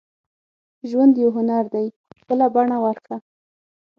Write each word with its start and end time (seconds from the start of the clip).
•ژوند 0.89 1.13
یو 1.23 1.29
هنر 1.37 1.63
دی، 1.73 1.85
خپله 2.21 2.45
بڼه 2.53 2.77
ورکړه. 2.85 3.17